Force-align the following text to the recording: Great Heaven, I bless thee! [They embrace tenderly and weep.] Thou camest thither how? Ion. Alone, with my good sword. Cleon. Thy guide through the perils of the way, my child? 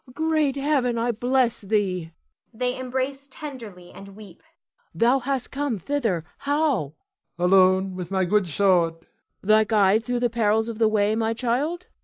Great 0.15 0.55
Heaven, 0.55 0.97
I 0.97 1.11
bless 1.11 1.61
thee! 1.61 2.11
[They 2.51 2.75
embrace 2.75 3.27
tenderly 3.29 3.91
and 3.91 4.15
weep.] 4.15 4.41
Thou 4.95 5.19
camest 5.19 5.85
thither 5.85 6.25
how? 6.39 6.93
Ion. 6.93 6.93
Alone, 7.45 7.95
with 7.95 8.09
my 8.09 8.25
good 8.25 8.47
sword. 8.47 8.93
Cleon. 8.95 9.05
Thy 9.43 9.63
guide 9.63 10.03
through 10.03 10.21
the 10.21 10.29
perils 10.31 10.69
of 10.69 10.79
the 10.79 10.87
way, 10.87 11.15
my 11.15 11.35
child? 11.35 11.85